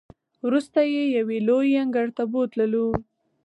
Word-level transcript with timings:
وروسته 0.45 0.79
یې 0.93 1.03
یوې 1.17 1.37
لویې 1.47 1.75
انګړ 1.83 2.07
ته 2.17 2.23
بوتللو. 2.31 2.87